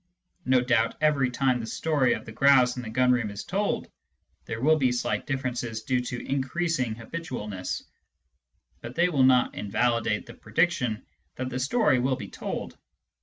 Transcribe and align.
No 0.45 0.61
doubt 0.61 0.95
every 0.99 1.29
time 1.29 1.59
the 1.59 1.67
story 1.67 2.13
of 2.13 2.25
the 2.25 2.31
grouse 2.31 2.75
in 2.75 2.81
the 2.81 2.89
gun 2.89 3.11
room 3.11 3.29
is 3.29 3.43
told, 3.43 3.87
there 4.45 4.59
will 4.59 4.77
be 4.77 4.91
slight 4.91 5.27
differences 5.27 5.83
due 5.83 5.99
to 6.01 6.25
increasing 6.27 6.95
habitualness, 6.95 7.83
but 8.81 8.95
they 8.95 9.05
do 9.05 9.21
not 9.23 9.53
invalidate 9.53 10.25
the 10.25 10.33
prediction 10.33 11.05
that 11.35 11.51
the 11.51 11.59
story 11.59 11.99
will 11.99 12.15
be 12.15 12.29
told. 12.29 12.79